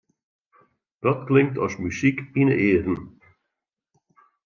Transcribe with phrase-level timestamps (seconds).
[1.01, 3.01] Dat klinkt as muzyk yn 'e earen.